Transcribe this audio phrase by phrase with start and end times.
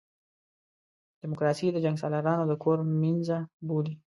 [1.21, 3.93] ډیموکراسي د جنګسالارانو د کور مېنځه بولي.